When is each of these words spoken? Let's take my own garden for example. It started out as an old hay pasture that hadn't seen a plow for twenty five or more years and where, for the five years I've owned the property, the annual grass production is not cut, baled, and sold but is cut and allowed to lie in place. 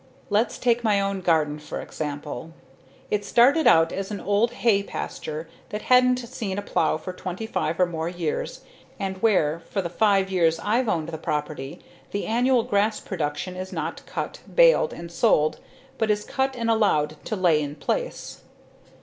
Let's 0.31 0.57
take 0.57 0.83
my 0.83 0.99
own 0.99 1.21
garden 1.21 1.59
for 1.59 1.79
example. 1.79 2.53
It 3.11 3.23
started 3.23 3.67
out 3.67 3.91
as 3.93 4.09
an 4.09 4.19
old 4.19 4.49
hay 4.65 4.81
pasture 4.81 5.47
that 5.69 5.83
hadn't 5.83 6.17
seen 6.17 6.57
a 6.57 6.63
plow 6.63 6.97
for 6.97 7.13
twenty 7.13 7.45
five 7.45 7.79
or 7.79 7.85
more 7.85 8.09
years 8.09 8.61
and 8.99 9.21
where, 9.21 9.61
for 9.69 9.79
the 9.79 9.91
five 9.91 10.31
years 10.31 10.59
I've 10.63 10.89
owned 10.89 11.09
the 11.09 11.19
property, 11.19 11.81
the 12.09 12.25
annual 12.25 12.63
grass 12.63 12.99
production 12.99 13.55
is 13.55 13.71
not 13.71 14.03
cut, 14.07 14.39
baled, 14.51 14.91
and 14.91 15.11
sold 15.11 15.59
but 15.99 16.09
is 16.09 16.25
cut 16.25 16.55
and 16.55 16.67
allowed 16.67 17.17
to 17.25 17.35
lie 17.35 17.51
in 17.51 17.75
place. 17.75 18.41